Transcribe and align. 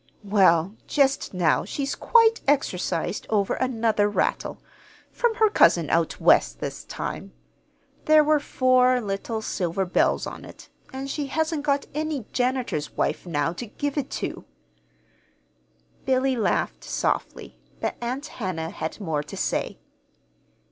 "Well, 0.25 0.73
just 0.87 1.31
now 1.31 1.63
she's 1.63 1.93
quite 1.93 2.41
exercised 2.47 3.27
over 3.29 3.53
another 3.53 4.09
rattle 4.09 4.57
from 5.11 5.35
her 5.35 5.47
cousin 5.47 5.91
out 5.91 6.19
West, 6.19 6.59
this 6.59 6.83
time. 6.85 7.33
There 8.05 8.23
were 8.23 8.39
four 8.39 8.99
little 8.99 9.43
silver 9.43 9.85
bells 9.85 10.25
on 10.25 10.43
it, 10.43 10.69
and 10.91 11.07
she 11.07 11.27
hasn't 11.27 11.61
got 11.65 11.85
any 11.93 12.25
janitor's 12.33 12.97
wife 12.97 13.27
now 13.27 13.53
to 13.53 13.67
give 13.67 13.95
it 13.95 14.09
to." 14.25 14.43
Billy 16.03 16.35
laughed 16.35 16.83
softly, 16.83 17.59
but 17.79 17.95
Aunt 18.01 18.25
Hannah 18.25 18.71
had 18.71 18.99
more 18.99 19.21
to 19.21 19.37
say. 19.37 19.77